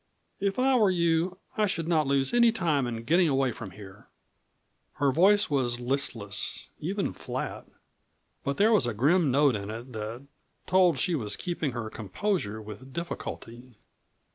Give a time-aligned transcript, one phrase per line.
[0.39, 4.07] If I were you I should not lose any time in getting away from here."
[4.93, 7.67] Her voice was listless, even flat,
[8.43, 10.23] but there was a grim note in it that
[10.65, 13.75] told that she was keeping her composure with difficulty.